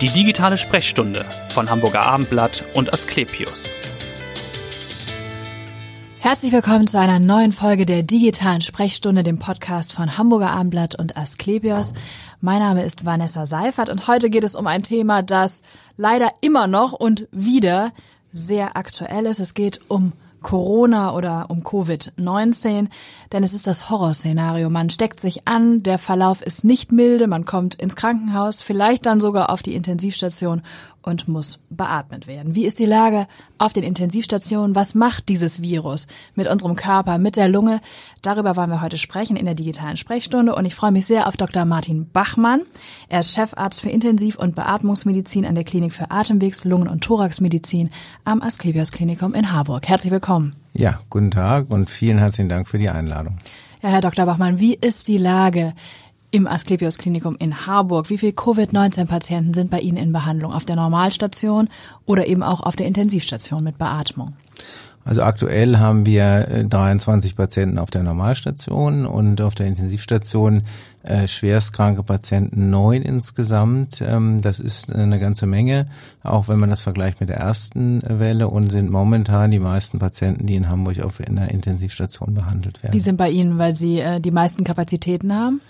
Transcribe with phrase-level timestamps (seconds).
[0.00, 3.70] Die digitale Sprechstunde von Hamburger Abendblatt und Asklepios.
[6.18, 11.16] Herzlich willkommen zu einer neuen Folge der digitalen Sprechstunde, dem Podcast von Hamburger Abendblatt und
[11.16, 11.94] Asklepios.
[12.40, 15.62] Mein Name ist Vanessa Seifert und heute geht es um ein Thema, das
[15.96, 17.92] leider immer noch und wieder
[18.32, 19.38] sehr aktuell ist.
[19.38, 20.12] Es geht um
[20.44, 22.86] Corona oder um Covid-19,
[23.32, 24.70] denn es ist das Horrorszenario.
[24.70, 29.18] Man steckt sich an, der Verlauf ist nicht milde, man kommt ins Krankenhaus, vielleicht dann
[29.18, 30.62] sogar auf die Intensivstation
[31.04, 32.54] und muss beatmet werden.
[32.54, 33.26] Wie ist die Lage
[33.58, 34.74] auf den Intensivstationen?
[34.74, 37.80] Was macht dieses Virus mit unserem Körper, mit der Lunge?
[38.22, 41.36] Darüber wollen wir heute sprechen in der digitalen Sprechstunde und ich freue mich sehr auf
[41.36, 41.66] Dr.
[41.66, 42.62] Martin Bachmann.
[43.08, 47.90] Er ist Chefarzt für Intensiv- und Beatmungsmedizin an der Klinik für Atemwegs-, Lungen- und Thoraxmedizin
[48.24, 49.86] am Asklepios Klinikum in Harburg.
[49.86, 50.54] Herzlich willkommen.
[50.72, 53.38] Ja, guten Tag und vielen herzlichen Dank für die Einladung.
[53.82, 54.24] Ja, Herr Dr.
[54.24, 55.74] Bachmann, wie ist die Lage
[56.34, 58.10] im Asklepios Klinikum in Harburg.
[58.10, 60.52] Wie viele Covid-19-Patienten sind bei Ihnen in Behandlung?
[60.52, 61.68] Auf der Normalstation
[62.06, 64.32] oder eben auch auf der Intensivstation mit Beatmung?
[65.04, 70.62] Also aktuell haben wir 23 äh, Patienten auf der Normalstation und auf der Intensivstation
[71.04, 74.02] äh, schwerstkranke Patienten neun insgesamt.
[74.04, 75.86] Ähm, das ist eine ganze Menge,
[76.24, 80.46] auch wenn man das vergleicht mit der ersten Welle und sind momentan die meisten Patienten,
[80.46, 82.92] die in Hamburg auf in der Intensivstation behandelt werden.
[82.92, 85.60] Die sind bei Ihnen, weil Sie äh, die meisten Kapazitäten haben?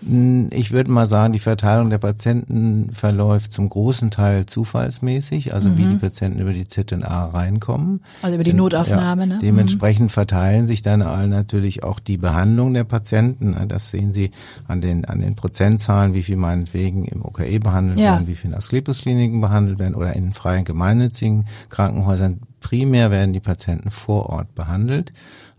[0.00, 5.78] Ich würde mal sagen, die Verteilung der Patienten verläuft zum großen Teil zufallsmäßig, also mhm.
[5.78, 8.00] wie die Patienten über die ZNA reinkommen.
[8.22, 9.38] Also über die Sind, Notaufnahme, ja, ne?
[9.42, 10.10] Dementsprechend mhm.
[10.10, 13.56] verteilen sich dann natürlich auch die Behandlung der Patienten.
[13.66, 14.30] Das sehen Sie
[14.68, 18.12] an den, an den Prozentzahlen, wie viel meinetwegen im OKE behandelt ja.
[18.12, 22.40] werden, wie viel in Asklepios-Kliniken behandelt werden oder in freien gemeinnützigen Krankenhäusern.
[22.60, 25.12] Primär werden die Patienten vor Ort behandelt.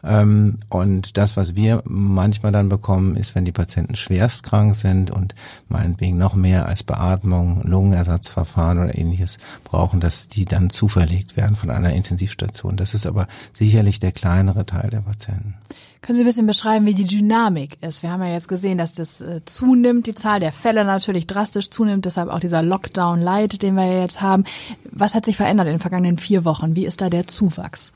[0.04, 5.12] Ähm, und das, was wir manchmal dann bekommen, ist, wenn die Patienten schwerst krank sind
[5.12, 5.36] und
[5.68, 11.70] meinetwegen noch mehr als Beatmung, Lungenersatzverfahren oder ähnliches brauchen, dass die dann zuverlegt werden von
[11.70, 12.78] einer Intensivstation.
[12.78, 15.56] Das ist aber sicherlich der kleinere Teil der Patienten.
[16.02, 18.04] Können Sie ein bisschen beschreiben, wie die Dynamik ist?
[18.04, 21.70] Wir haben ja jetzt gesehen, dass das äh, zunimmt, die Zahl der Fälle natürlich drastisch
[21.70, 24.46] zunimmt, deshalb auch dieser Lockdown Light, den wir ja jetzt haben.
[24.90, 26.76] Was hat sich verändert in den vergangenen vier Wochen?
[26.76, 27.92] Wie ist da der Zuwachs?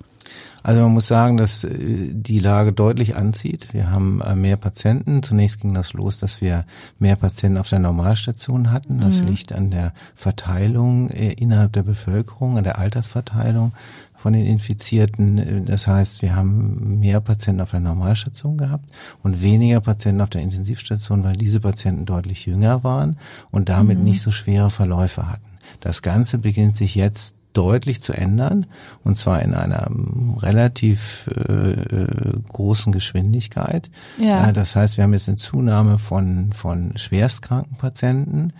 [0.63, 3.73] Also man muss sagen, dass äh, die Lage deutlich anzieht.
[3.73, 5.23] Wir haben äh, mehr Patienten.
[5.23, 6.65] Zunächst ging das los, dass wir
[6.99, 8.99] mehr Patienten auf der Normalstation hatten.
[8.99, 9.27] Das mhm.
[9.27, 13.73] liegt an der Verteilung innerhalb der Bevölkerung, an der Altersverteilung
[14.23, 15.65] von den Infizierten.
[15.65, 18.85] Das heißt, wir haben mehr Patienten auf der Normalstation gehabt
[19.21, 23.17] und weniger Patienten auf der Intensivstation, weil diese Patienten deutlich jünger waren
[23.51, 24.05] und damit mhm.
[24.05, 25.43] nicht so schwere Verläufe hatten.
[25.81, 28.65] Das Ganze beginnt sich jetzt deutlich zu ändern
[29.03, 33.91] und zwar in einer ähm, relativ äh, äh, großen Geschwindigkeit.
[34.17, 34.53] Ja.
[34.53, 38.53] Das heißt, wir haben jetzt eine Zunahme von von schwerstkranken Patienten,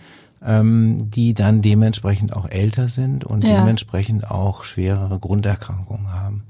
[0.44, 3.60] ähm, die dann dementsprechend auch älter sind und ja.
[3.60, 6.44] dementsprechend auch schwerere Grunderkrankungen haben.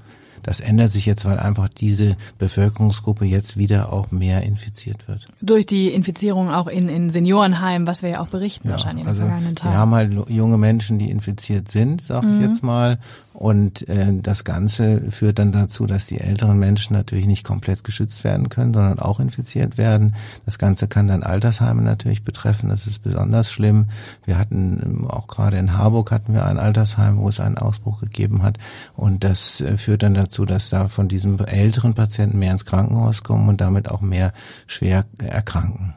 [0.44, 5.24] Das ändert sich jetzt, weil einfach diese Bevölkerungsgruppe jetzt wieder auch mehr infiziert wird.
[5.40, 9.06] Durch die Infizierung auch in, in Seniorenheimen, was wir ja auch berichten ja, wahrscheinlich in
[9.06, 9.72] den also vergangenen Tagen.
[9.72, 12.34] Wir haben halt junge Menschen, die infiziert sind, sag mhm.
[12.34, 12.98] ich jetzt mal,
[13.34, 18.22] und äh, das Ganze führt dann dazu, dass die älteren Menschen natürlich nicht komplett geschützt
[18.22, 20.14] werden können, sondern auch infiziert werden.
[20.46, 22.68] Das Ganze kann dann Altersheime natürlich betreffen.
[22.68, 23.86] Das ist besonders schlimm.
[24.24, 28.00] Wir hatten ähm, auch gerade in Harburg hatten wir ein Altersheim, wo es einen Ausbruch
[28.00, 28.58] gegeben hat.
[28.94, 33.24] Und das äh, führt dann dazu, dass da von diesen älteren Patienten mehr ins Krankenhaus
[33.24, 34.32] kommen und damit auch mehr
[34.68, 35.94] schwer erkranken.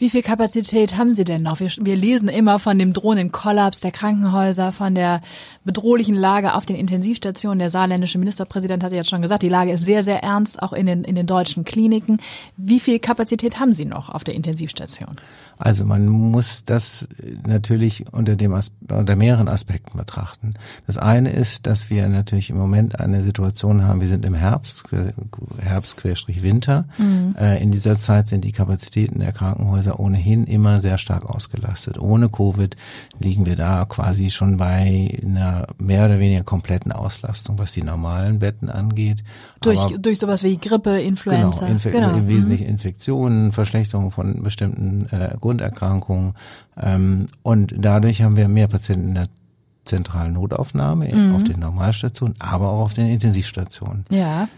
[0.00, 1.60] Wie viel Kapazität haben Sie denn noch?
[1.60, 5.20] Wir, wir, lesen immer von dem drohenden Kollaps der Krankenhäuser, von der
[5.62, 7.58] bedrohlichen Lage auf den Intensivstationen.
[7.58, 10.86] Der saarländische Ministerpräsident hat jetzt schon gesagt, die Lage ist sehr, sehr ernst, auch in
[10.86, 12.18] den, in den deutschen Kliniken.
[12.56, 15.16] Wie viel Kapazität haben Sie noch auf der Intensivstation?
[15.60, 17.06] Also man muss das
[17.46, 20.54] natürlich unter dem unter mehreren Aspekten betrachten.
[20.86, 24.84] Das eine ist, dass wir natürlich im Moment eine Situation haben, wir sind im Herbst,
[25.62, 26.86] Herbst Querstrich Winter.
[26.96, 27.36] Mhm.
[27.38, 31.98] Äh, in dieser Zeit sind die Kapazitäten der Krankenhäuser ohnehin immer sehr stark ausgelastet.
[31.98, 32.76] Ohne Covid
[33.18, 38.38] liegen wir da quasi schon bei einer mehr oder weniger kompletten Auslastung, was die normalen
[38.38, 39.22] Betten angeht.
[39.60, 41.60] Durch, Aber, durch sowas wie Grippe, Influenza.
[41.60, 42.16] Genau, Infe genau.
[42.16, 42.70] im Wesentlichen mhm.
[42.70, 46.34] Infektionen, Verschlechterung von bestimmten äh, Grunderkrankungen.
[46.80, 49.26] Ähm, und dadurch haben wir mehr Patienten in der
[49.84, 51.34] zentralen Notaufnahme mhm.
[51.34, 54.04] auf den Normalstationen, aber auch auf den Intensivstationen.
[54.10, 54.48] Ja.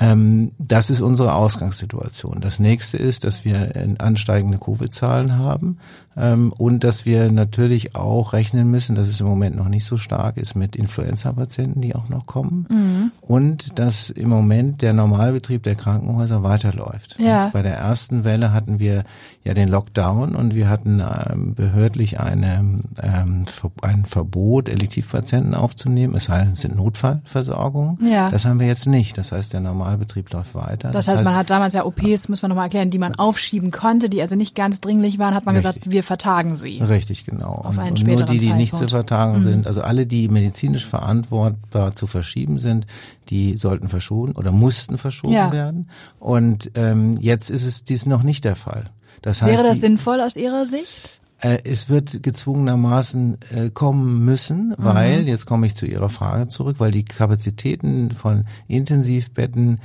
[0.00, 2.40] Ähm, das ist unsere Ausgangssituation.
[2.40, 5.78] Das nächste ist, dass wir ansteigende Covid-Zahlen haben
[6.16, 9.96] ähm, und dass wir natürlich auch rechnen müssen, dass es im Moment noch nicht so
[9.96, 13.12] stark ist mit Influenza-Patienten, die auch noch kommen mhm.
[13.20, 17.16] und dass im Moment der Normalbetrieb der Krankenhäuser weiterläuft.
[17.18, 17.50] Ja.
[17.52, 19.04] Bei der ersten Welle hatten wir
[19.44, 26.42] ja den Lockdown und wir hatten ähm, behördlich eine, ein Verbot, Elektivpatienten aufzunehmen, es sei
[26.42, 27.98] denn, es sind Notfallversorgungen.
[28.08, 28.30] Ja.
[28.30, 29.18] Das haben wir jetzt nicht.
[29.18, 30.90] Das heißt, der Normalbetrieb läuft weiter.
[30.90, 33.70] Das, das heißt, man hat damals ja OPs, muss man nochmal erklären, die man aufschieben
[33.70, 35.74] konnte, die also nicht ganz dringlich waren, hat man Richtig.
[35.74, 36.78] gesagt, wir vertagen sie.
[36.80, 37.54] Richtig, genau.
[37.64, 39.42] Auf einen und, und nur die, die nicht zu vertagen Mhm.
[39.42, 42.86] sind, also alle, die medizinisch verantwortbar zu verschieben sind,
[43.28, 45.52] die sollten verschoben oder mussten verschoben Ja.
[45.52, 45.90] werden.
[46.20, 48.90] Und ähm, jetzt ist es dies noch nicht der Fall.
[49.22, 51.20] Das heißt, Wäre das sinnvoll aus Ihrer Sicht?
[51.42, 56.76] Äh, es wird gezwungenermaßen äh, kommen müssen, weil, jetzt komme ich zu Ihrer Frage zurück,
[56.78, 59.80] weil die Kapazitäten von Intensivbetten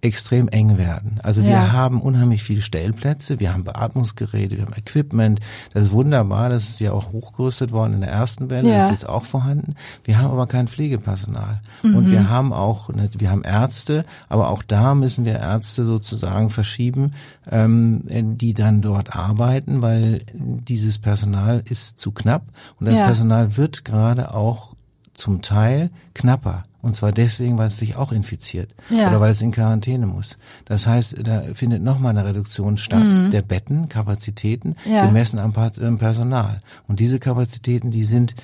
[0.00, 1.18] extrem eng werden.
[1.24, 1.72] Also wir Ja.
[1.72, 5.40] haben unheimlich viele Stellplätze, wir haben Beatmungsgeräte, wir haben Equipment,
[5.74, 8.76] das ist wunderbar, das ist ja auch hochgerüstet worden in der ersten Welle, Ja.
[8.78, 9.74] das ist jetzt auch vorhanden.
[10.04, 14.62] Wir haben aber kein Pflegepersonal und wir haben auch, ne, wir haben Ärzte, aber auch
[14.62, 17.12] da müssen wir Ärzte sozusagen verschieben,
[17.50, 18.02] ähm,
[18.38, 22.42] die dann dort arbeiten, weil dieses Personal ist zu knapp
[22.78, 23.06] und das Ja.
[23.06, 24.74] Personal wird gerade auch
[25.14, 26.64] zum Teil knapper.
[26.80, 29.08] Und zwar deswegen, weil es sich auch infiziert Ja.
[29.08, 30.38] oder weil es in Quarantäne muss.
[30.64, 34.92] Das heißt, da findet nochmal eine Reduktion statt der Betten, Kapazitäten, Mhm.
[34.92, 35.06] Ja.
[35.06, 36.60] gemessen am Personal.
[36.86, 38.34] Und diese Kapazitäten, die sind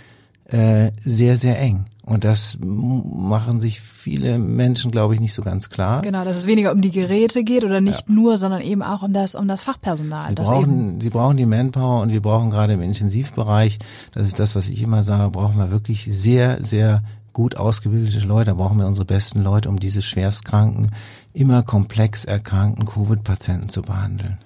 [0.48, 1.86] äh, sehr, sehr eng.
[2.02, 6.02] Und das machen sich viele Menschen, glaube ich, nicht so ganz klar.
[6.02, 9.14] Genau, dass es weniger um die Geräte geht oder nicht nur, sondern eben auch um
[9.14, 10.28] das, um das Fachpersonal.
[10.28, 13.78] Sie das brauchen, sie brauchen die Manpower und wir brauchen gerade im Intensivbereich,
[14.12, 17.02] das ist das, was ich immer sage, brauchen wir wirklich sehr, sehr
[17.34, 18.50] gut ausgebildete Leute.
[18.50, 20.92] Da brauchen wir unsere besten Leute, um diese schwerstkranken,
[21.34, 24.38] immer komplex erkrankten Covid-Patienten zu behandeln.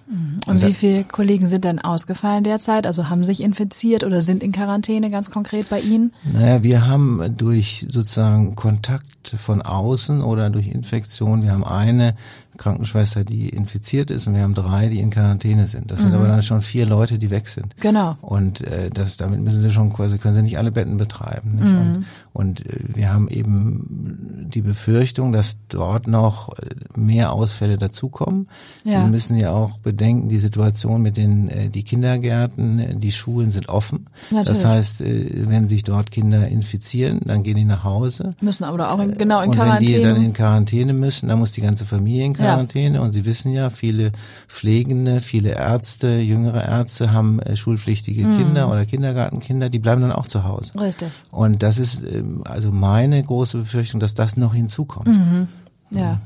[0.47, 2.87] und wie viele Kollegen sind denn ausgefallen derzeit?
[2.87, 6.13] Also haben sich infiziert oder sind in Quarantäne ganz konkret bei Ihnen?
[6.25, 12.17] Naja, wir haben durch sozusagen Kontakt von außen oder durch Infektion, wir haben eine
[12.59, 15.91] Krankenschwester, die infiziert ist und wir haben drei, die in Quarantäne sind.
[15.91, 17.77] Das sind aber dann schon vier Leute, die weg sind.
[17.81, 18.17] Genau.
[18.21, 21.55] Und äh, das, damit müssen sie schon quasi, können sie nicht alle Betten betreiben.
[21.55, 21.65] Nicht?
[21.65, 26.67] Und, und äh, wir haben eben die Befürchtung, dass dort noch äh,
[26.97, 28.49] mehr Ausfälle dazukommen.
[28.85, 29.03] Ja.
[29.03, 33.69] Wir müssen ja auch bedenken, die Situation mit den äh, die Kindergärten, die Schulen sind
[33.69, 34.07] offen.
[34.31, 34.49] Natürlich.
[34.49, 38.35] Das heißt, äh, wenn sich dort Kinder infizieren, dann gehen die nach Hause.
[38.41, 40.25] Müssen aber auch in, genau in und wenn die dann Quarantäne.
[40.25, 42.48] in Quarantäne müssen, dann muss die ganze Familie in Quarantäne.
[42.99, 44.13] Und Sie wissen ja, viele
[44.49, 48.37] Pflegende, viele Ärzte, jüngere Ärzte haben äh, schulpflichtige Mhm.
[48.37, 50.79] Kinder oder Kindergartenkinder, die bleiben dann auch zu Hause.
[50.81, 51.11] Richtig.
[51.31, 55.09] Und das ist ähm, also meine große Befürchtung, dass das noch hinzukommt.
[55.91, 56.21] Ja.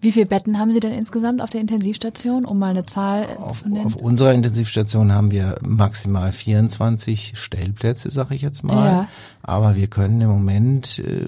[0.00, 3.58] Wie viele Betten haben Sie denn insgesamt auf der Intensivstation, um mal eine Zahl Auf,
[3.62, 3.86] zu nennen?
[3.86, 8.86] auf unserer Intensivstation haben wir maximal 24 Stellplätze, sag ich jetzt mal.
[8.86, 9.08] Ja.
[9.42, 11.24] Aber wir können im Moment äh,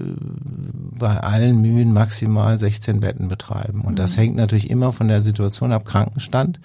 [0.97, 3.81] bei allen Mühen maximal 16 Betten betreiben.
[3.81, 3.97] Und Mhm.
[3.97, 6.59] das hängt natürlich immer von der Situation ab, Krankenstand.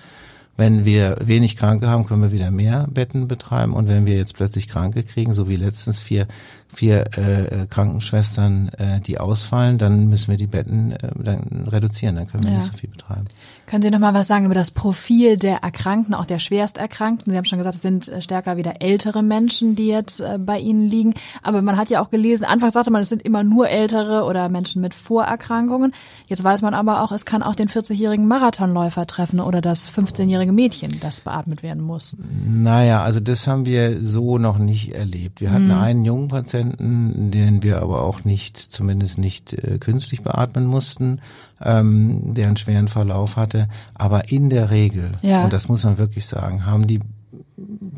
[0.56, 3.72] Wenn wir wenig Kranke haben, können wir wieder mehr Betten betreiben.
[3.72, 6.26] Und wenn wir jetzt plötzlich Kranke kriegen, so wie letztens vier,
[6.72, 12.16] vier äh, Krankenschwestern, äh, die ausfallen, dann müssen wir die Betten äh, dann reduzieren.
[12.16, 12.56] Dann können wir Ja.
[12.58, 13.24] nicht so viel betreiben.
[13.66, 17.32] Können Sie noch mal was sagen über das Profil der Erkrankten, auch der Schwersterkrankten?
[17.32, 20.58] Sie haben schon gesagt, es sind äh, stärker wieder ältere Menschen, die jetzt äh, bei
[20.58, 21.14] Ihnen liegen.
[21.42, 24.48] Aber man hat ja auch gelesen, anfangs sagte man, es sind immer nur ältere oder
[24.48, 25.92] Menschen mit Vorerkrankungen.
[26.28, 30.43] Jetzt weiß man aber auch, es kann auch den 40-jährigen Marathonläufer treffen oder das 15-jährige
[30.52, 32.16] Mädchen, das beatmet werden muss.
[32.46, 35.40] Naja, also das haben wir so noch nicht erlebt.
[35.40, 40.66] Wir hatten einen jungen Patienten, den wir aber auch nicht, zumindest nicht äh, künstlich beatmen
[40.66, 41.20] mussten,
[41.62, 43.68] ähm, der einen schweren Verlauf hatte.
[43.94, 45.44] Aber in der Regel, Ja.
[45.44, 47.00] und das muss man wirklich sagen, haben die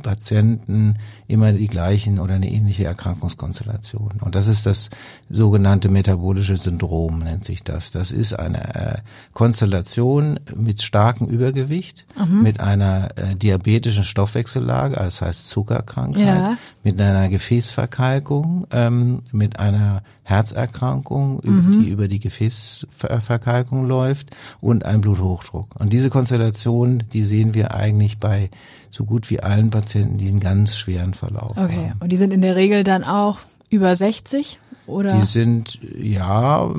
[0.02, 0.96] Patienten
[1.28, 4.14] immer die gleichen oder eine ähnliche Erkrankungskonstellation.
[4.20, 4.90] Und das ist das
[5.30, 7.90] sogenannte metabolische Syndrom, nennt sich das.
[7.90, 8.98] Das ist eine äh,
[9.32, 12.06] Konstellation mit starkem Übergewicht,
[12.42, 16.58] mit einer äh, diabetischen Stoffwechsellage, also das heißt Zuckerkrankheit, Ja.
[16.84, 25.00] mit einer Gefäßverkalkung, ähm, mit einer Herzerkrankung, über- die über die Gefäßverkalkung läuft und ein
[25.00, 25.74] Bluthochdruck.
[25.78, 28.50] Und diese Konstellation, die sehen wir eigentlich bei
[28.96, 31.90] so gut wie allen Patienten, die einen ganz schweren Verlauf Okay.
[31.90, 32.00] haben.
[32.00, 33.38] Und die sind in der Regel dann auch
[33.70, 35.18] über 60 oder?
[35.20, 36.70] Die sind, ja,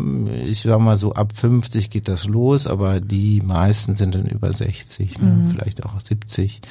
[0.46, 4.52] ich sag mal so, ab 50 geht das los, aber die meisten sind dann über
[4.52, 5.46] 60, ne?
[5.52, 6.62] vielleicht auch 70.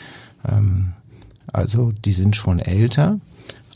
[0.49, 0.95] Ähm,
[1.53, 3.21] also die sind schon älter.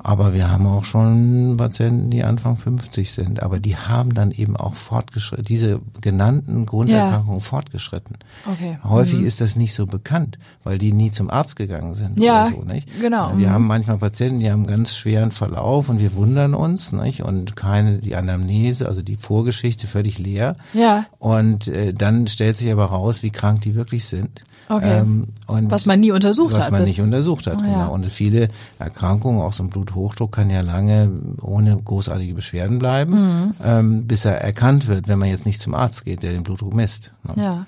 [0.03, 4.57] Aber wir haben auch schon Patienten, die Anfang 50 sind, aber die haben dann eben
[4.57, 7.45] auch fortgeschritten, diese genannten Grunderkrankungen ja.
[7.45, 8.17] fortgeschritten.
[8.51, 8.79] Okay.
[8.83, 9.27] Häufig mhm.
[9.27, 12.63] ist das nicht so bekannt, weil die nie zum Arzt gegangen sind ja, oder so,
[12.63, 12.89] nicht?
[13.01, 13.37] Genau.
[13.37, 13.53] Wir mhm.
[13.53, 17.23] haben manchmal Patienten, die haben ganz schweren Verlauf und wir wundern uns, nicht?
[17.23, 20.57] Und keine, die Anamnese, also die Vorgeschichte völlig leer.
[20.73, 21.05] Ja.
[21.19, 24.41] Und äh, dann stellt sich aber raus, wie krank die wirklich sind.
[24.71, 25.01] Okay.
[25.01, 26.67] Ähm, was man nie untersucht was hat.
[26.67, 27.73] Was man nicht untersucht hat, oh, genau.
[27.73, 27.87] Ja.
[27.87, 33.55] Und viele Erkrankungen, auch so ein Bluthochdruck kann ja lange ohne großartige Beschwerden bleiben, mhm.
[33.63, 36.75] ähm, bis er erkannt wird, wenn man jetzt nicht zum Arzt geht, der den Blutdruck
[36.75, 37.13] misst.
[37.25, 37.43] Ne?
[37.43, 37.67] Ja.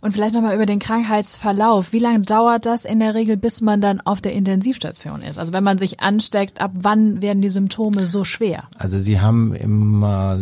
[0.00, 1.92] Und vielleicht nochmal über den Krankheitsverlauf.
[1.92, 5.40] Wie lange dauert das in der Regel, bis man dann auf der Intensivstation ist?
[5.40, 8.68] Also wenn man sich ansteckt, ab wann werden die Symptome so schwer?
[8.76, 10.38] Also Sie haben immer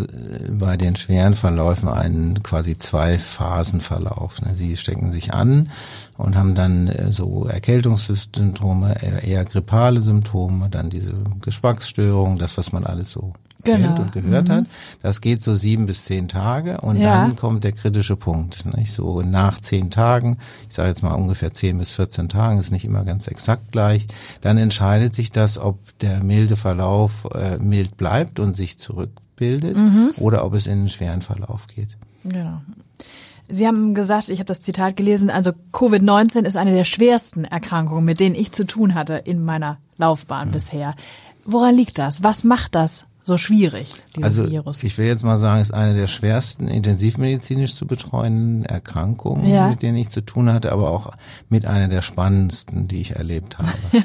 [0.50, 4.42] bei den schweren Verläufen einen quasi zwei Phasen Verlauf.
[4.42, 4.54] Ne?
[4.54, 5.70] Sie stecken sich an
[6.16, 12.84] und haben dann äh, so Erkältungssymptome, eher grippale Symptome, dann diese Geschmacksstörungen, das, was man
[12.84, 13.32] alles so
[13.66, 13.86] genau.
[13.88, 14.52] kennt und gehört mhm.
[14.52, 14.64] hat.
[15.02, 17.26] Das geht so sieben bis zehn Tage und ja.
[17.26, 18.64] dann kommt der kritische Punkt.
[18.76, 18.92] Nicht?
[18.92, 22.84] So nach zehn Tagen, ich sage jetzt mal ungefähr zehn bis 14 Tagen, ist nicht
[22.84, 24.06] immer ganz exakt gleich,
[24.40, 30.10] dann entscheidet sich das, ob der milde Verlauf äh, mild bleibt und sich zurückbildet mhm.
[30.18, 31.96] oder ob es in einen schweren Verlauf geht.
[32.24, 32.60] Genau.
[33.48, 38.04] Sie haben gesagt, ich habe das Zitat gelesen, also Covid-19 ist eine der schwersten Erkrankungen,
[38.04, 40.52] mit denen ich zu tun hatte in meiner Laufbahn ja.
[40.52, 40.94] bisher.
[41.44, 42.22] Woran liegt das?
[42.22, 44.82] Was macht das so schwierig, dieses also, Virus?
[44.82, 49.68] Ich will jetzt mal sagen, es ist eine der schwersten intensivmedizinisch zu betreuenden Erkrankungen, ja.
[49.68, 51.12] mit denen ich zu tun hatte, aber auch
[51.48, 53.70] mit einer der spannendsten, die ich erlebt habe.
[53.92, 54.02] ja.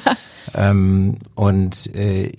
[0.55, 2.31] Ähm, und äh,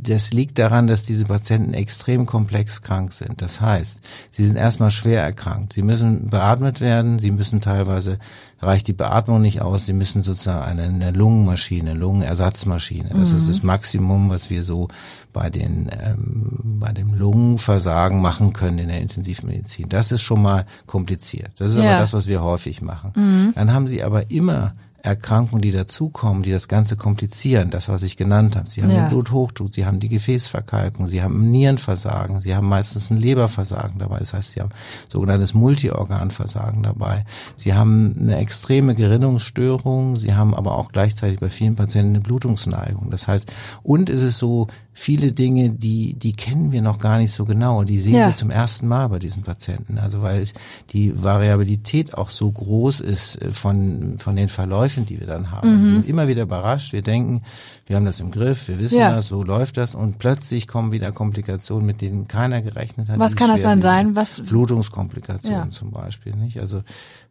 [0.00, 3.42] das liegt daran, dass diese Patienten extrem komplex krank sind.
[3.42, 4.00] Das heißt,
[4.30, 5.72] sie sind erstmal schwer erkrankt.
[5.72, 8.18] Sie müssen beatmet werden, sie müssen teilweise
[8.60, 9.86] reicht die Beatmung nicht aus.
[9.86, 13.10] Sie müssen sozusagen eine, eine Lungenmaschine, Lungenersatzmaschine.
[13.10, 13.38] Das mhm.
[13.38, 14.88] ist das Maximum, was wir so
[15.32, 19.88] bei den ähm, bei dem Lungenversagen machen können in der Intensivmedizin.
[19.88, 21.50] Das ist schon mal kompliziert.
[21.58, 21.90] Das ist ja.
[21.90, 23.12] aber das, was wir häufig machen.
[23.14, 23.52] Mhm.
[23.54, 28.16] Dann haben sie aber immer Erkrankungen, die dazukommen, die das Ganze komplizieren, das, was ich
[28.16, 28.68] genannt habe.
[28.68, 29.02] Sie haben ja.
[29.02, 34.18] den Bluthochdruck, sie haben die Gefäßverkalkung, sie haben Nierenversagen, sie haben meistens ein Leberversagen dabei,
[34.18, 34.70] das heißt, sie haben
[35.08, 37.24] sogenanntes Multiorganversagen dabei.
[37.56, 43.10] Sie haben eine extreme Gerinnungsstörung, sie haben aber auch gleichzeitig bei vielen Patienten eine Blutungsneigung.
[43.10, 43.52] Das heißt,
[43.82, 44.66] und ist es so,
[44.98, 47.84] viele Dinge, die, die kennen wir noch gar nicht so genau.
[47.84, 48.26] Die sehen ja.
[48.26, 49.96] wir zum ersten Mal bei diesen Patienten.
[49.96, 50.44] Also weil
[50.90, 55.70] die Variabilität auch so groß ist äh, von, von den Verläufen, die wir dann haben.
[55.70, 55.84] Mhm.
[55.84, 56.92] wir sind immer wieder überrascht.
[56.92, 57.42] Wir denken,
[57.86, 59.14] wir haben das im Griff, wir wissen ja.
[59.14, 63.20] das, so läuft das und plötzlich kommen wieder Komplikationen, mit denen keiner gerechnet hat.
[63.20, 64.16] Was kann das dann sein?
[64.16, 64.40] Was?
[64.40, 65.70] Blutungskomplikationen ja.
[65.70, 66.60] zum Beispiel, nicht?
[66.60, 66.82] Also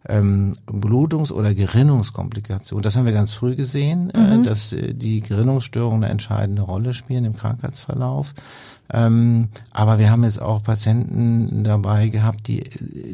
[0.07, 2.81] ähm, Blutungs- oder Gerinnungskomplikationen.
[2.81, 4.41] Das haben wir ganz früh gesehen, äh, mhm.
[4.41, 8.33] äh, dass äh, die Gerinnungsstörungen eine entscheidende Rolle spielen im Krankheitsverlauf.
[8.93, 12.63] Ähm, aber wir haben jetzt auch Patienten dabei gehabt, die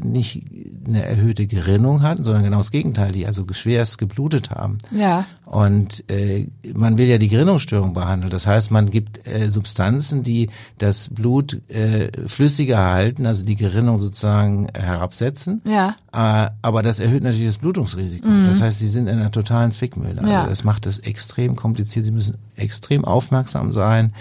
[0.04, 0.44] nicht
[0.86, 4.78] eine erhöhte Gerinnung hatten, sondern genau das Gegenteil, die also schwerst geblutet haben.
[4.92, 5.26] Ja.
[5.46, 8.30] Und äh, man will ja die Gerinnungsstörung behandeln.
[8.30, 14.00] Das heißt, man gibt äh, Substanzen, die das Blut äh, flüssiger halten, also die Gerinnung
[14.00, 15.62] sozusagen herabsetzen.
[15.66, 15.96] Ja.
[16.12, 18.28] Äh, aber das erhöht natürlich das Blutungsrisiko.
[18.28, 18.48] Mhm.
[18.48, 20.18] Das heißt, sie sind in einer totalen Zwickmühle.
[20.18, 20.48] Also ja.
[20.48, 22.06] das macht es extrem kompliziert.
[22.06, 24.14] Sie müssen extrem aufmerksam sein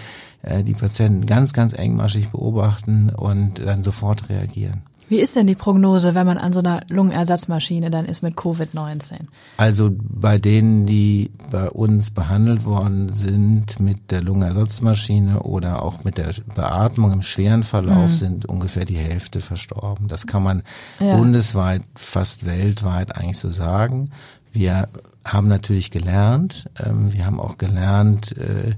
[0.43, 4.83] äh, die Patienten ganz, ganz engmaschig beobachten und dann sofort reagieren.
[5.09, 9.19] Wie ist denn die Prognose, wenn man an so einer Lungenersatzmaschine dann ist mit Covid-19?
[9.57, 16.17] Also bei denen, die bei uns behandelt worden sind mit der Lungenersatzmaschine oder auch mit
[16.17, 18.15] der Beatmung im schweren Verlauf, mhm.
[18.15, 20.07] sind ungefähr die Hälfte verstorben.
[20.07, 20.63] Das kann man
[20.99, 21.17] ja.
[21.17, 24.09] bundesweit, fast weltweit eigentlich so sagen.
[24.51, 24.87] Wir
[25.25, 28.71] haben natürlich gelernt, ähm, wir haben auch gelernt, äh,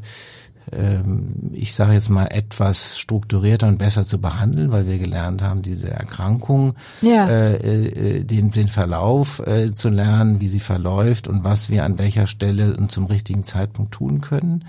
[0.75, 5.61] ähm, ich sage jetzt mal, etwas strukturierter und besser zu behandeln, weil wir gelernt haben,
[5.61, 7.27] diese Erkrankung, ja.
[7.27, 11.97] äh, äh, den, den Verlauf äh, zu lernen, wie sie verläuft und was wir an
[11.97, 14.65] welcher Stelle und zum richtigen Zeitpunkt tun können.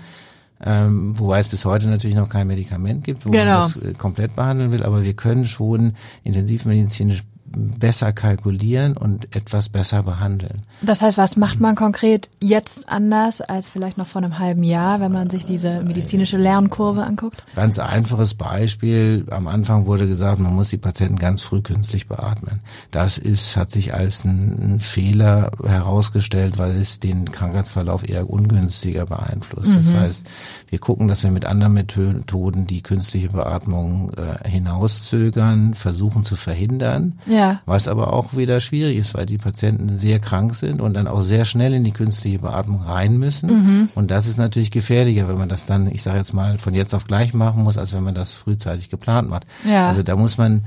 [0.59, 3.61] Ähm, wobei es bis heute natürlich noch kein Medikament gibt, wo genau.
[3.61, 7.23] man das komplett behandeln will, aber wir können schon intensivmedizinisch
[7.57, 10.61] besser kalkulieren und etwas besser behandeln.
[10.81, 14.99] Das heißt, was macht man konkret jetzt anders als vielleicht noch vor einem halben Jahr,
[14.99, 17.43] wenn man sich diese medizinische Lernkurve anguckt?
[17.55, 19.25] Ganz einfaches Beispiel.
[19.31, 22.59] Am Anfang wurde gesagt, man muss die Patienten ganz früh künstlich beatmen.
[22.91, 29.69] Das ist, hat sich als ein, Fehler herausgestellt, weil es den Krankheitsverlauf eher ungünstiger beeinflusst.
[29.69, 29.75] Mhm.
[29.75, 30.27] Das heißt,
[30.69, 37.17] wir gucken, dass wir mit anderen Methoden die künstliche Beatmung äh, hinauszögern, versuchen zu verhindern.
[37.25, 37.61] Ja Ja.
[37.65, 41.21] Was aber auch wieder schwierig ist, weil die Patienten sehr krank sind und dann auch
[41.21, 43.49] sehr schnell in die künstliche Beatmung rein müssen.
[43.49, 43.89] Mhm.
[43.95, 46.93] Und das ist natürlich gefährlicher, wenn man das dann, ich sage jetzt mal, von jetzt
[46.93, 49.45] auf gleich machen muss, als wenn man das frühzeitig geplant macht.
[49.67, 49.89] Ja.
[49.89, 50.63] Also da muss man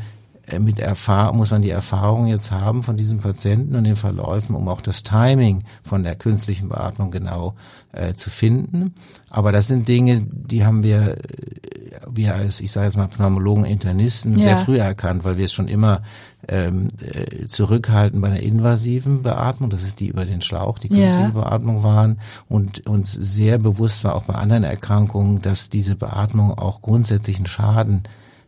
[0.59, 4.69] mit Erfahrung, muss man die Erfahrung jetzt haben von diesen Patienten und den Verläufen, um
[4.69, 7.55] auch das Timing von der künstlichen Beatmung genau
[7.93, 8.95] äh, zu finden.
[9.31, 11.17] Aber das sind Dinge, die haben wir, äh,
[12.11, 14.45] wir als, ich sage jetzt mal, Pneumologen, Internisten Ja.
[14.45, 16.03] sehr früh erkannt, weil wir es schon immer
[16.49, 20.97] ähm, äh, zurückhalten bei der invasiven Beatmung, das ist die über den Schlauch, die Ja.
[20.97, 26.57] künstliche Beatmung waren und uns sehr bewusst war auch bei anderen Erkrankungen, dass diese Beatmung
[26.57, 28.03] auch grundsätzlichen Schaden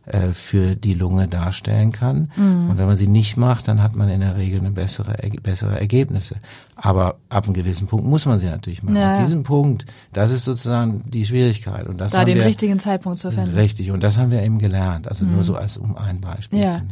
[0.05, 2.29] äh, für die Lunge darstellen kann.
[2.35, 2.69] Mhm.
[2.71, 5.79] Und wenn man sie nicht macht, dann hat man in der Regel eine bessere, bessere
[5.79, 6.35] Ergebnisse.
[6.75, 8.97] Aber ab einem gewissen Punkt muss man sie natürlich machen.
[8.97, 9.15] Ja.
[9.17, 11.87] Und diesen Punkt, das ist sozusagen die Schwierigkeit.
[11.87, 13.55] Und das Da haben den wir, richtigen Zeitpunkt zu finden.
[13.55, 13.91] Richtig.
[13.91, 15.07] Und das haben wir eben gelernt.
[15.07, 16.71] Also nur so als um ein Beispiel Ja.
[16.71, 16.91] zu nennen.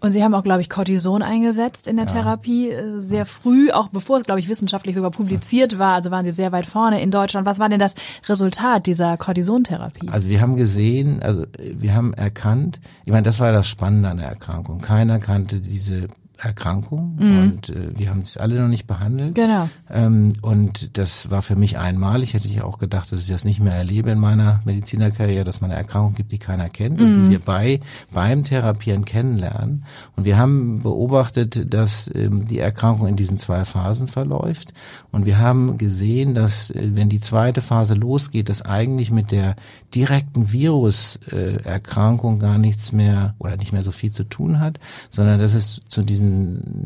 [0.00, 3.88] Und Sie haben auch, glaube ich, Cortison eingesetzt in der Therapie, äh, sehr früh, auch
[3.88, 5.94] bevor es, glaube ich, wissenschaftlich sogar publiziert war.
[5.94, 7.46] Also waren Sie sehr weit vorne in Deutschland.
[7.46, 7.94] Was war denn das
[8.28, 10.08] Resultat dieser Cortisontherapie?
[10.10, 14.10] Also wir haben gesehen, also äh, wir haben erkannt, ich meine, das war das Spannende
[14.10, 14.80] an der Erkrankung.
[14.80, 19.34] Keiner kannte diese Erkrankung und äh, wir haben es alle noch nicht behandelt.
[19.34, 19.68] Genau.
[19.90, 22.34] Ähm, und das war für mich einmalig.
[22.34, 25.70] Hätte ich auch gedacht, dass ich das nicht mehr erlebe in meiner Medizinerkarriere, dass man
[25.70, 27.80] eine Erkrankung gibt, die keiner kennt und die wir bei
[28.12, 29.84] beim Therapieren kennenlernen.
[30.14, 34.74] Und wir haben beobachtet, dass ähm, die Erkrankung in diesen zwei Phasen verläuft.
[35.12, 39.56] Und wir haben gesehen, dass äh, wenn die zweite Phase losgeht, dass eigentlich mit der
[39.94, 44.78] direkten Viruserkrankung äh, gar nichts mehr oder nicht mehr so viel zu tun hat,
[45.10, 46.25] sondern dass es zu diesen,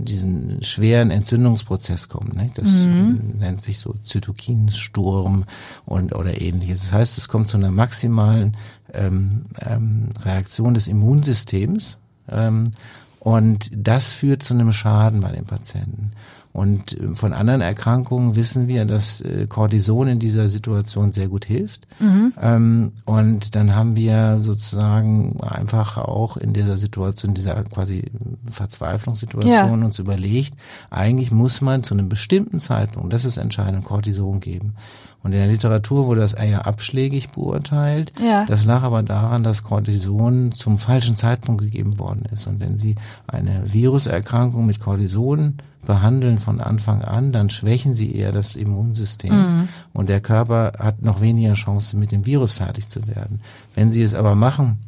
[0.05, 2.37] diesen schweren Entzündungsprozess kommt.
[2.37, 2.59] Nicht?
[2.59, 5.45] Das nennt sich so Zytokinsturm
[5.87, 6.83] und oder ähnliches.
[6.83, 8.57] Das heißt, es kommt zu einer maximalen
[8.93, 12.65] ähm, ähm, Reaktion des Immunsystems ähm,
[13.21, 16.13] und das führt zu einem Schaden bei den Patienten.
[16.53, 21.45] Und äh, von anderen Erkrankungen wissen wir, dass äh, Cortison in dieser Situation sehr gut
[21.45, 21.87] hilft.
[22.43, 28.05] Ähm, und dann haben wir sozusagen einfach auch in dieser Situation, dieser quasi
[28.51, 29.87] Verzweiflungssituation Ja.
[29.87, 30.55] uns überlegt,
[30.91, 34.75] eigentlich muss man zu einem bestimmten Zeitpunkt, das ist entscheidend, Cortison geben.
[35.23, 38.13] Und in der Literatur wurde das eher abschlägig beurteilt.
[38.25, 38.47] Ja.
[38.47, 42.47] Das lag aber daran, dass Cortison zum falschen Zeitpunkt gegeben worden ist.
[42.47, 42.95] Und wenn Sie
[43.27, 49.69] eine Viruserkrankung mit Cortison behandeln von Anfang an, dann schwächen Sie eher das Immunsystem.
[49.93, 53.41] Und der Körper hat noch weniger Chance, mit dem Virus fertig zu werden.
[53.75, 54.79] Wenn Sie es aber machen,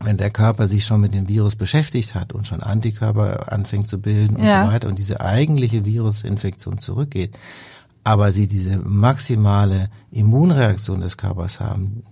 [0.00, 3.98] wenn der Körper sich schon mit dem Virus beschäftigt hat und schon Antikörper anfängt zu
[4.00, 4.66] bilden und Ja.
[4.66, 7.36] so weiter und diese eigentliche Virusinfektion zurückgeht,
[8.04, 12.02] aber sie diese maximale Immunreaktion des Körpers haben,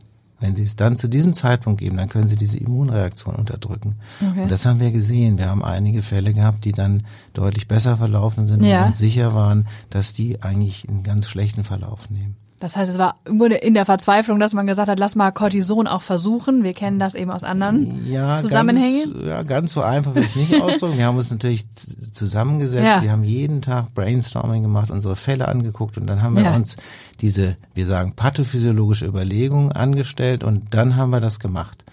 [0.45, 3.95] wenn sie es dann zu diesem Zeitpunkt geben, dann können sie diese Immunreaktion unterdrücken.
[4.21, 4.43] Okay.
[4.43, 5.39] Und das haben wir gesehen.
[5.39, 7.03] Wir haben einige Fälle gehabt, die dann
[7.33, 8.87] deutlich besser verlaufen sind Ja.
[8.87, 12.37] und sicher waren, dass die eigentlich einen ganz schlechten Verlauf nehmen.
[12.61, 15.33] Das heißt, es war im Grunde in der Verzweiflung, dass man gesagt hat, lass mal
[15.33, 16.63] Cortison auch versuchen.
[16.63, 19.13] Wir kennen das eben aus anderen ja, Zusammenhängen.
[19.13, 20.97] Ganz, ja, ganz so einfach will ich nicht ausdrücken.
[20.97, 21.67] Wir haben uns natürlich
[22.13, 22.85] zusammengesetzt.
[22.85, 23.03] Ja.
[23.03, 26.55] Wir haben jeden Tag Brainstorming gemacht, unsere Fälle angeguckt und dann haben wir Ja.
[26.55, 26.77] uns
[27.21, 31.85] diese, wir sagen, pathophysiologische Überlegung angestellt und dann haben wir das gemacht.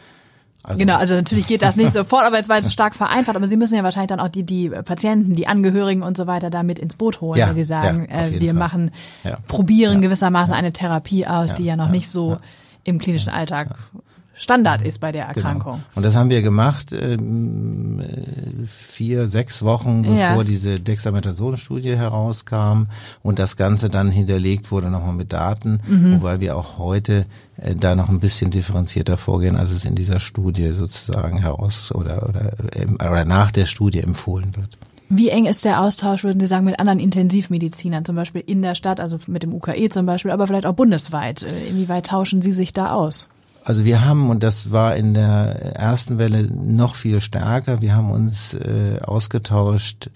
[0.63, 3.35] Also, Genau, also natürlich geht das nicht sofort, aber es war jetzt stark vereinfacht.
[3.35, 6.49] Aber Sie müssen ja wahrscheinlich dann auch die, die Patienten, die Angehörigen und so weiter
[6.49, 8.53] da mit ins Boot holen, Ja, wenn Sie sagen, ja, äh, wir Fall.
[8.59, 8.91] machen,
[9.23, 9.37] Ja.
[9.47, 12.37] probieren gewissermaßen eine Therapie aus, die ja noch nicht so
[12.83, 13.75] im klinischen Alltag
[14.33, 15.73] Standard ist bei der Erkrankung.
[15.73, 15.83] Genau.
[15.95, 20.43] Und das haben wir gemacht ähm, äh, vier, sechs Wochen, bevor Ja.
[20.43, 22.83] diese Dexamethason-Studie herauskam
[23.23, 26.21] und das Ganze dann hinterlegt wurde nochmal mit Daten, Mhm.
[26.21, 27.25] wobei wir auch heute
[27.57, 32.27] äh, da noch ein bisschen differenzierter vorgehen, als es in dieser Studie sozusagen heraus oder
[32.29, 34.77] oder, ähm, oder nach der Studie empfohlen wird.
[35.09, 38.75] Wie eng ist der Austausch, würden Sie sagen, mit anderen Intensivmedizinern, zum Beispiel in der
[38.75, 41.43] Stadt, also mit dem UKE zum Beispiel, aber vielleicht auch bundesweit?
[41.43, 43.27] Äh, Inwieweit tauschen Sie sich da aus?
[43.63, 48.11] Also wir haben, und das war in der ersten Welle noch viel stärker, wir haben
[48.11, 50.09] uns äh, ausgetauscht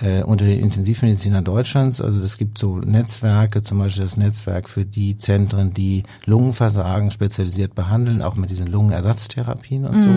[0.00, 2.00] äh, unter den Intensivmedizinern Deutschlands.
[2.00, 7.74] Also es gibt so Netzwerke, zum Beispiel das Netzwerk für die Zentren, die Lungenversagen spezialisiert
[7.74, 10.08] behandeln, auch mit diesen Lungenersatztherapien und so.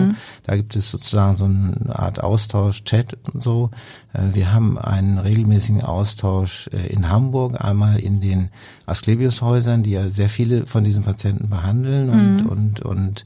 [0.44, 3.70] Da gibt es sozusagen so eine Art Austausch, Chat und so.
[4.12, 8.50] Äh, wir haben einen regelmäßigen Austausch äh, in Hamburg, einmal in den
[8.86, 13.24] Asklepios-Häusern, die ja sehr viele von diesen Patienten behandeln und, und, und äh,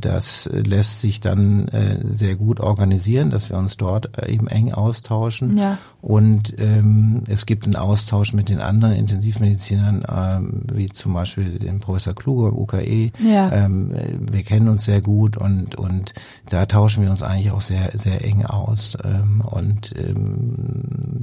[0.00, 4.72] das lässt sich dann äh, sehr gut organisieren, dass wir uns dort äh, eben eng
[4.72, 5.56] austauschen.
[5.56, 5.78] Ja.
[6.02, 11.80] Und ähm, es gibt einen Austausch mit den anderen Intensivmedizinern, ähm, wie zum Beispiel dem
[11.80, 13.10] Professor Kluge im UKE.
[13.22, 13.52] Ja.
[13.52, 13.94] Ähm,
[14.30, 16.12] wir kennen uns sehr gut und und
[16.48, 18.98] da tauschen wir uns eigentlich auch sehr sehr eng aus.
[19.02, 20.54] Ähm, und ähm,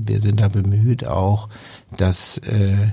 [0.05, 1.49] wir sind da bemüht auch,
[1.97, 2.87] dass äh,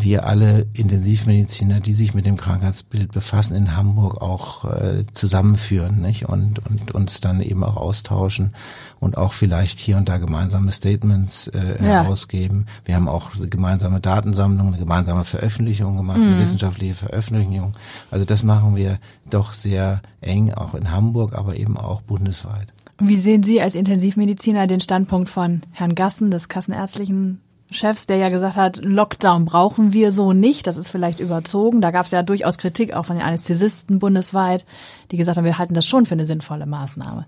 [0.00, 6.28] wir alle Intensivmediziner, die sich mit dem Krankheitsbild befassen, in Hamburg auch äh, zusammenführen nicht?
[6.28, 8.54] Und, und uns dann eben auch austauschen
[9.00, 12.02] und auch vielleicht hier und da gemeinsame Statements äh, Ja.
[12.04, 12.66] herausgeben.
[12.84, 16.24] Wir haben auch gemeinsame Datensammlungen, eine gemeinsame Veröffentlichung gemacht, Mhm.
[16.24, 17.74] eine wissenschaftliche Veröffentlichung.
[18.10, 22.68] Also das machen wir doch sehr eng, auch in Hamburg, aber eben auch bundesweit.
[23.00, 27.40] Und wie sehen Sie als Intensivmediziner den Standpunkt von Herrn Gassen, des kassenärztlichen
[27.72, 31.80] Chefs, der ja gesagt hat, Lockdown brauchen wir so nicht, das ist vielleicht überzogen.
[31.80, 34.64] Da gab es ja durchaus Kritik auch von den Anästhesisten bundesweit,
[35.10, 37.26] die gesagt haben, wir halten das schon für eine sinnvolle Maßnahme.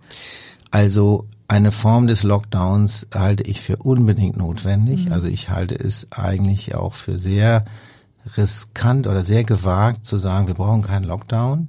[0.70, 5.12] Also eine Form des Lockdowns halte ich für unbedingt notwendig.
[5.12, 7.64] Also ich halte es eigentlich auch für sehr
[8.36, 11.68] riskant oder sehr gewagt zu sagen, wir brauchen keinen Lockdown.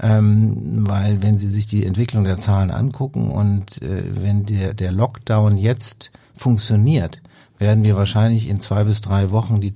[0.00, 4.92] Ähm, weil wenn Sie sich die Entwicklung der Zahlen angucken und äh, wenn der, der
[4.92, 7.22] Lockdown jetzt funktioniert,
[7.58, 9.74] werden wir wahrscheinlich in zwei bis drei Wochen die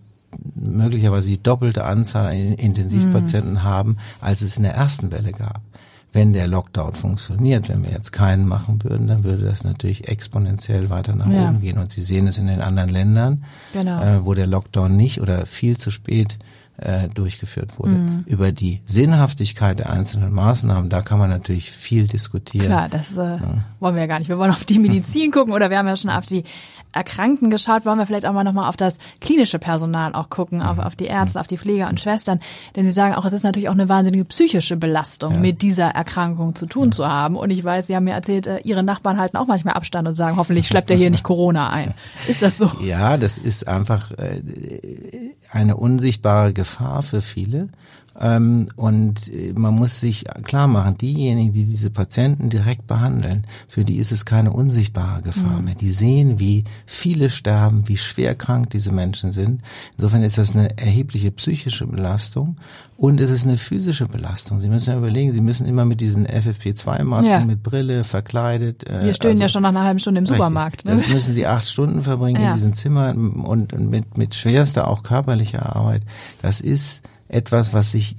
[0.54, 5.60] möglicherweise die doppelte Anzahl an Intensivpatienten haben, als es in der ersten Welle gab.
[6.12, 10.90] Wenn der Lockdown funktioniert, wenn wir jetzt keinen machen würden, dann würde das natürlich exponentiell
[10.90, 11.48] weiter nach Ja.
[11.48, 11.78] oben gehen.
[11.78, 14.02] Und Sie sehen es in den anderen Ländern, Genau.
[14.02, 16.38] äh, wo der Lockdown nicht oder viel zu spät
[16.78, 17.92] äh, durchgeführt wurde.
[17.92, 18.24] Mhm.
[18.26, 22.66] Über die Sinnhaftigkeit der einzelnen Maßnahmen, da kann man natürlich viel diskutieren.
[22.66, 23.38] Klar, das äh,
[23.80, 24.28] wollen wir ja gar nicht.
[24.30, 26.42] Wir wollen auf die Medizin gucken oder wir haben ja schon auf die
[26.92, 30.78] Erkrankten geschaut, wollen wir vielleicht auch mal nochmal auf das klinische Personal auch gucken, auf,
[30.78, 32.40] auf die Ärzte, auf die Pfleger und Schwestern.
[32.76, 36.54] Denn sie sagen auch, es ist natürlich auch eine wahnsinnige psychische Belastung, mit dieser Erkrankung
[36.54, 37.36] zu tun zu haben.
[37.36, 40.14] Und ich weiß, Sie haben mir erzählt, äh, Ihre Nachbarn halten auch manchmal Abstand und
[40.14, 41.94] sagen, hoffentlich schleppt er hier nicht Corona ein.
[42.28, 42.70] Ist das so?
[42.82, 44.40] Ja, das ist einfach äh,
[45.50, 47.68] eine unsichtbare Gefahr für viele.
[48.18, 53.84] Ähm, und äh, man muss sich klar machen, diejenigen, die diese Patienten direkt behandeln, für
[53.84, 55.74] die ist es keine unsichtbare Gefahr mehr.
[55.76, 59.62] Die sehen, wie viele sterben, wie schwer krank diese Menschen sind.
[59.96, 62.56] Insofern ist das eine erhebliche psychische Belastung
[62.96, 64.60] und es ist eine physische Belastung.
[64.60, 67.44] Sie müssen ja überlegen, Sie müssen immer mit diesen FFP2-Masken, Ja.
[67.44, 68.88] mit Brille, verkleidet.
[68.90, 70.36] äh, Wir stehen also- ja schon nach einer halben Stunde im Richtig.
[70.36, 70.84] Supermarkt.
[70.84, 70.96] Ne?
[70.96, 72.48] Das müssen sie acht Stunden verbringen Ja.
[72.50, 76.02] in diesem Zimmer und und mit, mit schwerster auch körperlicher Arbeit.
[76.42, 78.16] Das ist etwas, was sich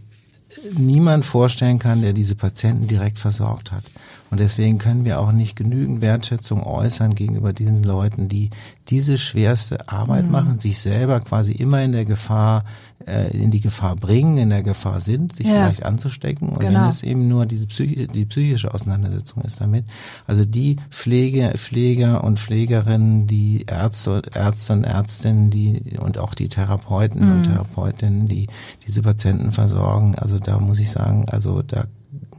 [0.77, 3.83] niemand vorstellen kann, der diese Patienten direkt versorgt hat.
[4.31, 8.49] Und deswegen können wir auch nicht genügend Wertschätzung äußern gegenüber diesen Leuten, die
[8.87, 10.31] diese schwerste Arbeit Mhm.
[10.31, 12.63] machen, sich selber quasi immer in der Gefahr,
[13.05, 15.53] äh, in die Gefahr bringen, in der Gefahr sind, sich Ja.
[15.65, 16.47] vielleicht anzustecken.
[16.49, 16.83] Und Genau.
[16.83, 19.83] wenn es eben nur diese psychische, die psychische Auseinandersetzung ist damit.
[20.27, 26.47] Also die Pflege, Pfleger und Pflegerinnen, die Ärzte, Ärzte und Ärztinnen, die und auch die
[26.47, 28.47] Therapeuten und Therapeutinnen, die
[28.87, 30.15] diese Patienten versorgen.
[30.15, 31.83] Also da muss ich sagen, also da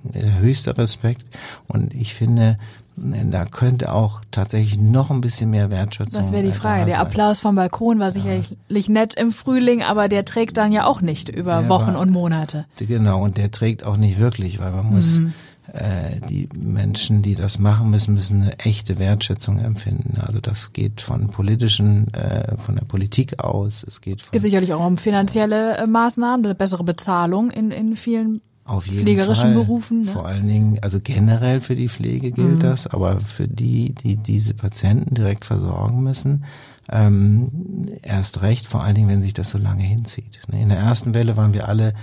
[0.04, 1.24] der höchste Respekt.
[1.68, 2.58] Und ich finde,
[2.96, 6.18] da könnte auch tatsächlich noch ein bisschen mehr Wertschätzung.
[6.18, 6.84] Das wäre die äh, Frage.
[6.86, 7.00] Der.
[7.00, 11.28] Applaus vom Balkon war sicherlich nett im Frühling, aber der trägt dann ja auch nicht
[11.28, 12.66] über Der Wochen war- und Monate.
[12.76, 15.32] Genau, und der trägt auch nicht wirklich, weil man muss, Mhm.
[15.72, 20.18] äh, die Menschen, die das machen müssen, müssen eine echte Wertschätzung empfinden.
[20.20, 24.74] Also das geht von politischen, äh, von der Politik aus, es geht von Geht sicherlich
[24.74, 29.54] auch um finanzielle äh, Maßnahmen, eine bessere Bezahlung in, in vielen auf jeden pflegerischen Fall.
[29.54, 30.10] Berufen, ne?
[30.12, 32.60] Vor allen Dingen, also generell für die Pflege gilt Mhm.
[32.60, 36.44] das, aber für die, die diese Patienten direkt versorgen müssen,
[36.90, 40.42] ähm, erst recht, vor allen Dingen, wenn sich das so lange hinzieht.
[40.50, 41.94] In der ersten Welle waren wir alle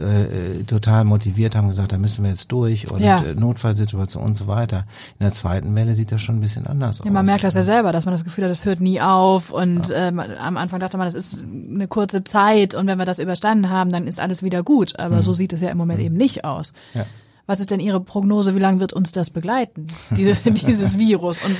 [0.00, 3.22] äh, total motiviert, haben gesagt, da müssen wir jetzt durch und Ja.
[3.22, 4.84] äh, Notfallsituation und so weiter.
[5.18, 7.10] In der zweiten Welle sieht das schon ein bisschen anders Ja, aus.
[7.12, 9.92] man merkt das ja selber, dass man das Gefühl hat, das hört nie auf und
[9.94, 13.70] ähm, am Anfang dachte man, das ist eine kurze Zeit und wenn wir das überstanden
[13.70, 14.98] haben, dann ist alles wieder gut.
[14.98, 16.72] Aber so sieht es ja im Moment eben nicht aus.
[16.94, 17.04] Ja.
[17.48, 21.40] Was ist denn Ihre Prognose, wie lange wird uns das begleiten, diese, dieses Virus?
[21.42, 21.56] Und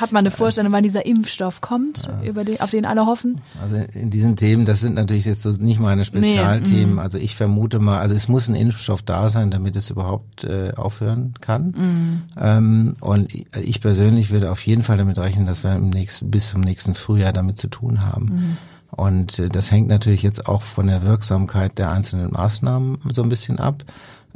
[0.00, 3.40] hat man eine Vorstellung, wann dieser Impfstoff kommt, über den, auf den alle hoffen?
[3.60, 6.94] Also in diesen Themen, das sind natürlich jetzt so nicht meine Spezialthemen.
[6.94, 6.98] mm.
[7.00, 10.72] also ich vermute mal, also es muss ein Impfstoff da sein, damit es überhaupt äh,
[10.76, 11.70] aufhören kann.
[11.70, 12.22] Mm.
[12.40, 16.30] Ähm, und ich- ich persönlich würde auf jeden Fall damit rechnen, dass wir im nächsten,
[16.30, 18.24] bis zum nächsten Frühjahr damit zu tun haben.
[18.26, 18.56] Mm.
[18.94, 23.28] Und äh, das hängt natürlich jetzt auch von der Wirksamkeit der einzelnen Maßnahmen so ein
[23.28, 23.82] bisschen ab.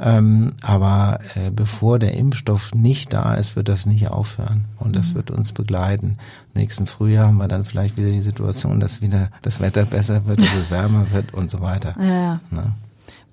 [0.05, 4.65] Ähm, aber äh, bevor der Impfstoff nicht da ist, wird das nicht aufhören.
[4.77, 6.17] Und das wird uns begleiten.
[6.53, 10.25] Im nächsten Frühjahr haben wir dann vielleicht wieder die Situation, dass wieder das Wetter besser
[10.25, 11.95] wird, dass es wärmer wird und so weiter.
[11.99, 12.41] Ja.
[12.51, 12.73] Ne?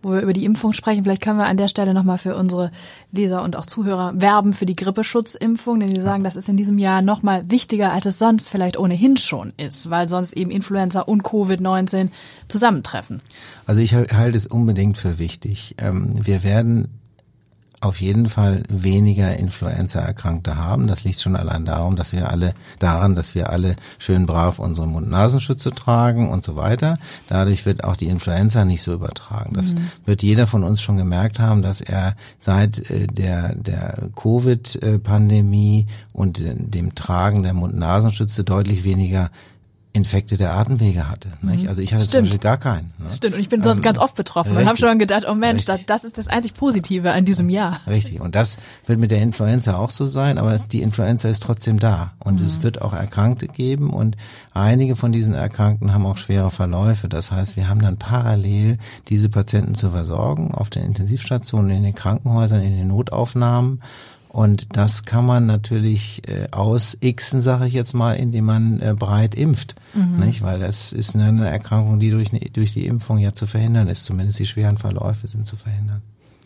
[0.03, 2.71] Wo wir über die Impfung sprechen, vielleicht können wir an der Stelle nochmal für unsere
[3.13, 6.79] Leser und auch Zuhörer werben für die Grippeschutzimpfung, denn die sagen, das ist in diesem
[6.79, 11.23] Jahr nochmal wichtiger, als es sonst vielleicht ohnehin schon ist, weil sonst eben Influenza und
[11.23, 12.09] Covid-19
[12.49, 13.19] zusammentreffen.
[13.67, 15.75] Also ich halte es unbedingt für wichtig.
[15.79, 16.89] Ähm, wir werden
[17.81, 20.87] auf jeden Fall weniger Influenza-Erkrankte haben.
[20.87, 24.87] Das liegt schon allein darum, dass wir alle daran, dass wir alle schön brav unsere
[24.87, 26.99] Mund-Nasenschütze tragen und so weiter.
[27.29, 29.55] Dadurch wird auch die Influenza nicht so übertragen.
[29.55, 29.89] Das mhm.
[30.05, 36.41] wird jeder von uns schon gemerkt haben, dass er seit äh, der der Covid-Pandemie und
[36.41, 39.31] äh, dem Tragen der Mund-Nasenschütze deutlich weniger
[39.93, 41.31] Infekte der Atemwege hatte.
[41.43, 41.65] Nicht?
[41.65, 41.69] Mhm.
[41.69, 42.27] Also ich hatte Stimmt.
[42.27, 42.93] zum Beispiel gar keinen.
[42.99, 43.13] Ne?
[43.13, 44.63] Stimmt, und ich bin sonst ähm, ganz oft betroffen richtig.
[44.63, 47.81] und habe schon gedacht, oh Mensch, das, das, ist das einzig Positive an diesem Jahr.
[47.89, 51.81] Richtig, und das wird mit der Influenza auch so sein, aber die Influenza ist trotzdem
[51.81, 52.47] da und mhm.
[52.47, 54.17] es wird auch Erkrankte geben und
[54.55, 57.09] einige von diesen Erkrankten haben auch schwere Verläufe.
[57.09, 61.95] Das heißt, wir haben dann parallel diese Patienten zu versorgen auf den Intensivstationen, in den
[61.95, 63.83] Krankenhäusern, in den Notaufnahmen
[64.33, 69.35] und das kann man natürlich äh, ausixen, sage ich jetzt mal, indem man äh, breit
[69.35, 69.75] impft.
[69.93, 70.25] Mhm.
[70.25, 70.43] Nicht?
[70.43, 74.05] Weil das ist eine Erkrankung, die durch, durch die Impfung ja zu verhindern ist.
[74.05, 76.03] Zumindest die schweren Verläufe sind zu verhindern.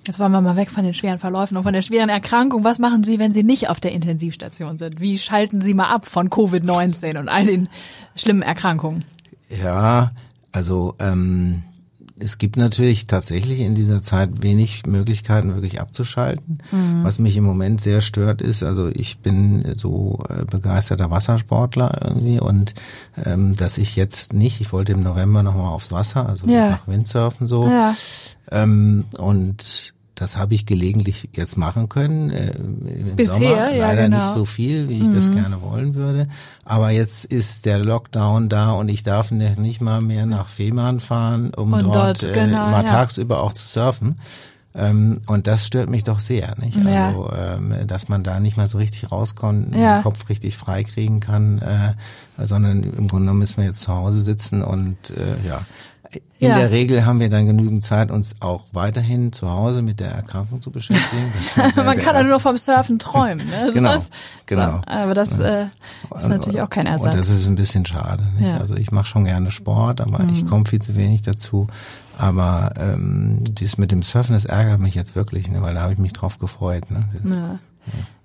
[0.07, 2.65] Jetzt wollen wir mal weg von den schweren Verläufen und von der schweren Erkrankung.
[2.65, 5.03] Was machen Sie, wenn Sie nicht auf der Intensivstation sind?
[5.03, 7.69] Wie schalten Sie mal ab von Covid-19 und all den
[8.17, 9.05] schlimmen Erkrankungen?
[9.63, 10.13] Ja,
[10.53, 11.65] also ähm,
[12.19, 16.59] es gibt natürlich tatsächlich in dieser Zeit wenig Möglichkeiten, wirklich abzuschalten.
[16.71, 17.03] Mhm.
[17.03, 22.39] Was mich im Moment sehr stört, ist, also ich bin so äh, begeisterter Wassersportler irgendwie
[22.39, 22.75] und
[23.25, 26.71] ähm, dass ich jetzt nicht, ich wollte im November nochmal aufs Wasser, also ja.
[26.71, 27.69] nach Windsurfen so.
[27.69, 27.97] Ja.
[28.51, 32.31] Ähm, und das habe ich gelegentlich jetzt machen können.
[32.31, 34.17] Äh, Im Bisher, Sommer leider ja, genau.
[34.25, 35.15] nicht so viel, wie ich mhm.
[35.15, 36.29] das gerne wollen würde.
[36.65, 41.53] Aber jetzt ist der Lockdown da und ich darf nicht mal mehr nach Fehmarn fahren,
[41.55, 42.91] um und dort, dort äh, genau, mal ja.
[42.91, 44.17] tagsüber auch zu surfen.
[44.77, 46.77] Ähm, und das stört mich doch sehr, nicht?
[46.83, 47.09] Ja.
[47.09, 49.99] Also, ähm, dass man da nicht mal so richtig rauskommt, ja.
[49.99, 51.95] den Kopf richtig frei kriegen kann, äh,
[52.45, 55.65] sondern im Grunde genommen müssen wir jetzt zu Hause sitzen und äh, ja.
[56.39, 56.59] In ja.
[56.59, 60.61] der Regel haben wir dann genügend Zeit, uns auch weiterhin zu Hause mit der Erkrankung
[60.61, 61.33] zu beschäftigen.
[61.77, 63.47] Man kann also nur vom Surfen träumen.
[63.47, 63.71] Ne?
[63.73, 64.11] genau, das,
[64.47, 64.81] genau.
[64.87, 65.67] aber das äh,
[66.17, 67.13] ist natürlich auch kein Ersatz.
[67.13, 68.25] Und das ist ein bisschen schade.
[68.39, 68.49] Nicht?
[68.49, 68.59] Ja.
[68.59, 70.33] Also ich mache schon gerne Sport, aber mhm.
[70.33, 71.69] ich komme viel zu wenig dazu.
[72.19, 75.63] Aber ähm, dies mit dem Surfen, das ärgert mich jetzt wirklich, ne?
[75.63, 76.91] weil da habe ich mich drauf gefreut.
[76.91, 77.01] Ne?
[77.25, 77.59] Ja.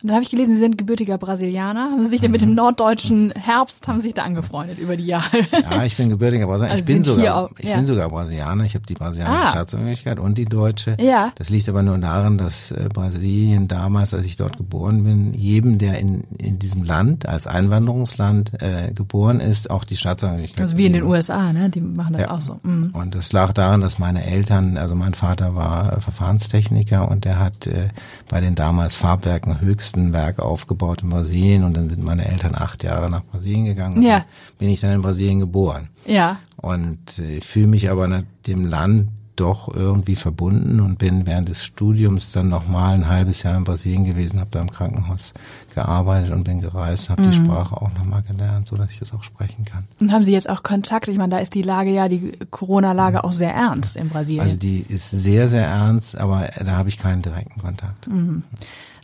[0.01, 1.91] Dann habe ich gelesen, Sie sind gebürtiger Brasilianer.
[1.91, 5.05] Haben Sie sich denn mit dem norddeutschen Herbst haben Sie sich da angefreundet über die
[5.05, 5.25] Jahre?
[5.69, 6.75] Ja, ich bin gebürtiger Brasilianer.
[6.75, 7.75] Also ich bin sogar, auch, ich ja.
[7.75, 8.63] bin sogar Brasilianer.
[8.63, 9.51] Ich habe die brasilianische ah.
[9.51, 10.95] Staatsangehörigkeit und die deutsche.
[11.01, 11.33] Ja.
[11.35, 15.79] Das liegt aber nur daran, dass äh, Brasilien damals, als ich dort geboren bin, jedem,
[15.79, 20.61] der in, in diesem Land als Einwanderungsland äh, geboren ist, auch die Staatsangehörigkeit.
[20.61, 21.69] Also wie in den USA, ne?
[21.69, 22.31] Die machen das ja.
[22.31, 22.59] auch so.
[22.63, 22.91] Mhm.
[22.93, 27.67] Und das lag daran, dass meine Eltern, also mein Vater war Verfahrenstechniker und der hat
[27.67, 27.89] äh,
[28.29, 32.55] bei den damals Farbwerken höchst nächsten Werk aufgebaut in Brasilien und dann sind meine Eltern
[32.55, 34.01] acht Jahre nach Brasilien gegangen.
[34.01, 34.25] Ja.
[34.57, 35.89] bin ich dann in Brasilien geboren.
[36.05, 36.39] Ja.
[36.57, 41.47] Und äh, ich fühle mich aber nach dem Land doch irgendwie verbunden und bin während
[41.47, 45.33] des Studiums dann noch mal ein halbes Jahr in Brasilien gewesen, habe da im Krankenhaus
[45.73, 47.31] gearbeitet und bin gereist, habe mhm.
[47.31, 49.85] die Sprache auch noch mal gelernt, so dass ich das auch sprechen kann.
[50.01, 51.07] Und haben Sie jetzt auch Kontakt?
[51.07, 54.43] Ich meine, da ist die Lage ja, die Corona-Lage auch sehr ernst in Brasilien.
[54.43, 58.09] Also die ist sehr, sehr ernst, aber da habe ich keinen direkten Kontakt.
[58.09, 58.43] Mhm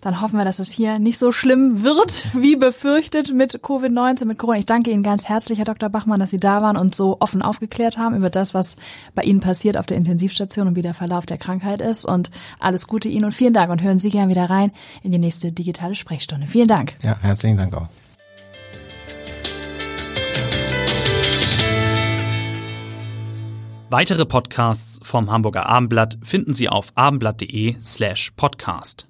[0.06, 4.38] dann hoffen wir, dass es hier nicht so schlimm wird, wie befürchtet mit Covid-19, mit
[4.38, 4.60] Corona.
[4.60, 5.90] Ich danke Ihnen ganz herzlich, Herr Dr.
[5.90, 8.76] Bachmann, dass Sie da waren und so offen aufgeklärt haben über das, was
[9.16, 12.06] bei Ihnen passiert auf der Intensivstation und wie der Verlauf der Krankheit ist.
[12.06, 15.18] Und alles Gute Ihnen und vielen Dank und hören Sie gern wieder rein in die
[15.18, 16.46] nächste digitale Sprechstunde.
[16.46, 16.94] Vielen Dank.
[17.02, 17.88] Ja, herzlichen Dank auch.
[23.90, 29.08] Weitere Podcasts vom Hamburger Abendblatt finden Sie auf abendblatt.de slash podcast.